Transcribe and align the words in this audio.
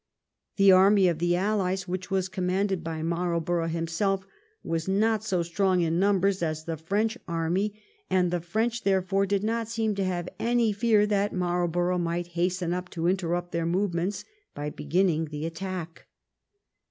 The 0.55 0.71
army 0.71 1.07
of 1.07 1.19
the 1.19 1.35
allies, 1.35 1.87
which 1.87 2.09
was 2.09 2.27
commanded 2.27 2.83
by 2.83 3.03
Marlborough 3.03 3.67
him 3.67 3.85
self, 3.85 4.25
was 4.63 4.87
not 4.87 5.23
so 5.23 5.43
strong 5.43 5.81
in 5.81 5.99
numbers 5.99 6.41
as 6.41 6.63
the 6.65 6.75
French 6.75 7.19
army; 7.27 7.79
and 8.09 8.31
the 8.31 8.41
French, 8.41 8.81
therefore, 8.81 9.27
did 9.27 9.43
not 9.43 9.67
seem 9.67 9.93
to 9.93 10.03
have 10.03 10.27
any 10.39 10.73
fear 10.73 11.05
that 11.05 11.33
Marlborough 11.35 11.99
might 11.99 12.29
hasten 12.33 12.73
up 12.73 12.89
to 12.89 13.05
interrupt 13.05 13.51
their 13.51 13.67
movements 13.67 14.25
by 14.55 14.71
beginning 14.71 15.25
the 15.25 15.45
attack. 15.45 16.07